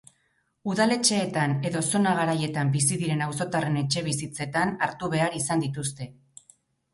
Udaletxeetan 0.71 1.51
edo 1.69 1.83
zona 1.91 2.13
garaietan 2.19 2.71
bizi 2.77 2.97
diren 3.03 3.21
auzotarren 3.27 3.77
etxebizitzetan 3.83 4.73
hartu 4.89 5.11
behar 5.17 5.39
izan 5.43 5.63
dituzte. 5.67 6.11